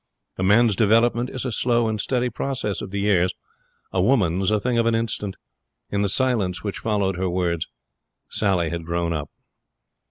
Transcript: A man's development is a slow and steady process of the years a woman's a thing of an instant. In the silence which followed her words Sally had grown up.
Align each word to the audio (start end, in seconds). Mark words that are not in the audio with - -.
A 0.39 0.41
man's 0.41 0.75
development 0.75 1.29
is 1.29 1.45
a 1.45 1.51
slow 1.51 1.87
and 1.87 2.01
steady 2.01 2.31
process 2.31 2.81
of 2.81 2.89
the 2.89 3.01
years 3.01 3.35
a 3.91 4.01
woman's 4.01 4.49
a 4.49 4.59
thing 4.59 4.79
of 4.79 4.87
an 4.87 4.95
instant. 4.95 5.35
In 5.91 6.01
the 6.01 6.09
silence 6.09 6.63
which 6.63 6.79
followed 6.79 7.17
her 7.17 7.29
words 7.29 7.67
Sally 8.27 8.71
had 8.71 8.83
grown 8.83 9.13
up. 9.13 9.29